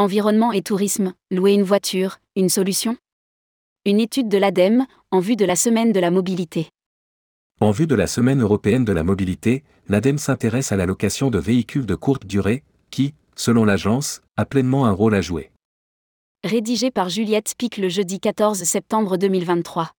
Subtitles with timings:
[0.00, 2.96] Environnement et tourisme, louer une voiture, une solution?
[3.84, 6.70] Une étude de l'ADEME, en vue de la semaine de la mobilité.
[7.60, 11.38] En vue de la semaine européenne de la mobilité, l'ADEME s'intéresse à la location de
[11.38, 15.50] véhicules de courte durée, qui, selon l'agence, a pleinement un rôle à jouer.
[16.44, 19.90] Rédigé par Juliette Pic le jeudi 14 septembre 2023.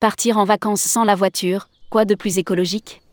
[0.00, 3.03] Partir en vacances sans la voiture, quoi de plus écologique?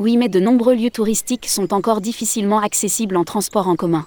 [0.00, 4.06] Oui, mais de nombreux lieux touristiques sont encore difficilement accessibles en transport en commun.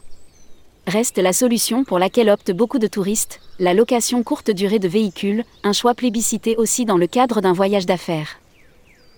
[0.88, 5.44] Reste la solution pour laquelle optent beaucoup de touristes, la location courte durée de véhicules,
[5.64, 8.40] un choix plébiscité aussi dans le cadre d'un voyage d'affaires.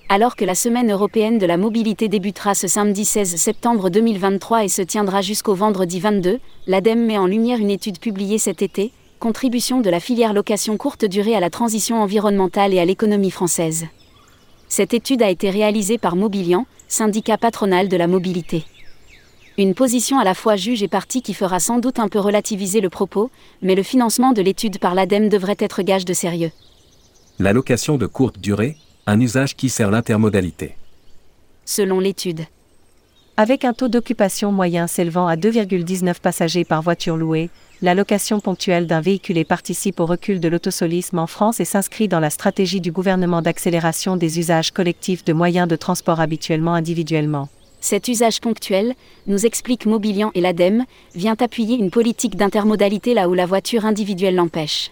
[0.10, 4.68] Alors que la semaine européenne de la mobilité débutera ce samedi 16 septembre 2023 et
[4.68, 9.80] se tiendra jusqu'au vendredi 22, l'ADEME met en lumière une étude publiée cet été, Contribution
[9.80, 13.86] de la filière location courte durée à la transition environnementale et à l'économie française.
[14.68, 18.66] Cette étude a été réalisée par Mobilian, syndicat patronal de la mobilité.
[19.58, 22.82] Une position à la fois juge et partie qui fera sans doute un peu relativiser
[22.82, 26.52] le propos, mais le financement de l'étude par l'ADEME devrait être gage de sérieux.
[27.40, 28.76] La location de courte durée,
[29.08, 30.76] un usage qui sert l'intermodalité.
[31.64, 32.42] Selon l'étude.
[33.38, 37.50] Avec un taux d'occupation moyen s'élevant à 2,19 passagers par voiture louée,
[37.82, 42.22] la location ponctuelle d'un véhicule participe au recul de l'autosolisme en France et s'inscrit dans
[42.22, 47.50] la stratégie du gouvernement d'accélération des usages collectifs de moyens de transport habituellement individuellement.
[47.82, 48.94] Cet usage ponctuel,
[49.28, 54.36] nous explique Mobilian et l'ADEME, vient appuyer une politique d'intermodalité là où la voiture individuelle
[54.36, 54.92] l'empêche.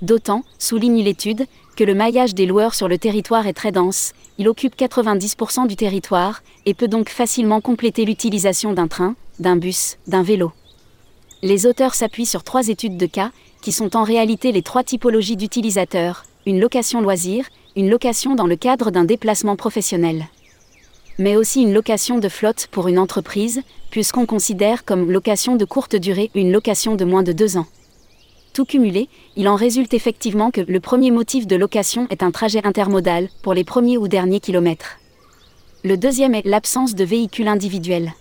[0.00, 1.44] D'autant, souligne l'étude,
[1.84, 6.42] le maillage des loueurs sur le territoire est très dense, il occupe 90% du territoire,
[6.66, 10.52] et peut donc facilement compléter l'utilisation d'un train, d'un bus, d'un vélo.
[11.42, 13.30] Les auteurs s'appuient sur trois études de cas,
[13.62, 18.56] qui sont en réalité les trois typologies d'utilisateurs, une location loisir, une location dans le
[18.56, 20.26] cadre d'un déplacement professionnel
[21.20, 23.60] mais aussi une location de flotte pour une entreprise,
[23.90, 27.66] puisqu'on considère comme location de courte durée une location de moins de deux ans.
[28.52, 32.66] Tout cumulé, il en résulte effectivement que le premier motif de location est un trajet
[32.66, 34.98] intermodal pour les premiers ou derniers kilomètres.
[35.84, 38.12] Le deuxième est l'absence de véhicule individuel.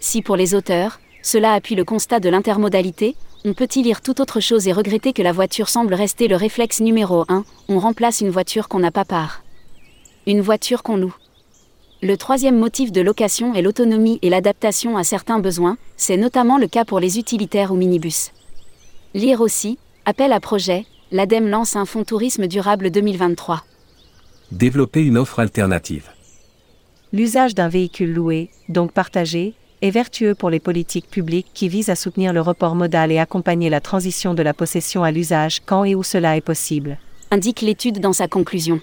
[0.00, 4.20] Si pour les auteurs, cela appuie le constat de l'intermodalité, on peut y lire tout
[4.20, 8.20] autre chose et regretter que la voiture semble rester le réflexe numéro 1, on remplace
[8.20, 9.42] une voiture qu'on n'a pas part.
[10.26, 11.14] Une voiture qu'on loue.
[12.02, 16.68] Le troisième motif de location est l'autonomie et l'adaptation à certains besoins, c'est notamment le
[16.68, 18.30] cas pour les utilitaires ou minibus.
[19.14, 23.64] Lire aussi, appel à projet, l'ADEME lance un fonds tourisme durable 2023.
[24.52, 26.10] Développer une offre alternative.
[27.14, 31.96] L'usage d'un véhicule loué, donc partagé, est vertueux pour les politiques publiques qui visent à
[31.96, 35.94] soutenir le report modal et accompagner la transition de la possession à l'usage quand et
[35.94, 36.98] où cela est possible.
[37.30, 38.78] Indique l'étude dans sa conclusion.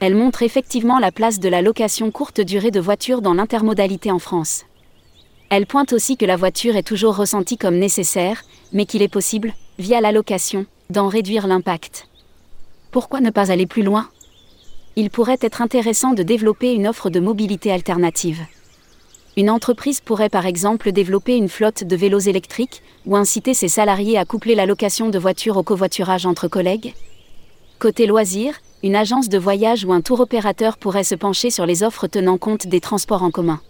[0.00, 4.18] Elle montre effectivement la place de la location courte durée de voitures dans l'intermodalité en
[4.18, 4.66] France.
[5.50, 9.52] Elle pointe aussi que la voiture est toujours ressentie comme nécessaire, mais qu'il est possible,
[9.80, 12.06] via la location, d'en réduire l'impact.
[12.92, 14.08] Pourquoi ne pas aller plus loin?
[14.94, 18.38] Il pourrait être intéressant de développer une offre de mobilité alternative.
[19.36, 24.18] Une entreprise pourrait par exemple développer une flotte de vélos électriques ou inciter ses salariés
[24.18, 26.94] à coupler la location de voitures au covoiturage entre collègues.
[27.80, 31.82] Côté loisirs, une agence de voyage ou un tour opérateur pourrait se pencher sur les
[31.82, 33.60] offres tenant compte des transports en commun.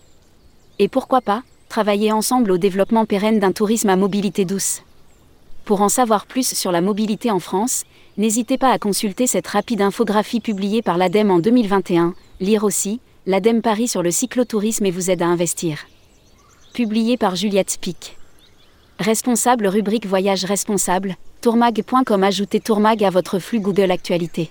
[0.78, 4.82] Et pourquoi pas, travailler ensemble au développement pérenne d'un tourisme à mobilité douce.
[5.64, 7.84] Pour en savoir plus sur la mobilité en France,
[8.18, 13.62] n'hésitez pas à consulter cette rapide infographie publiée par l'ADEME en 2021, lire aussi, l'ADEME
[13.62, 15.86] Paris sur le cyclotourisme et vous aide à investir.
[16.74, 18.18] Publié par Juliette Spic.
[18.98, 24.50] Responsable rubrique Voyage responsable, tourmag.com Ajoutez Tourmag à votre flux Google Actualité.